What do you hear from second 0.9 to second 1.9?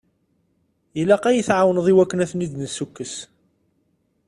Ilaq ad yi-tɛawneḍ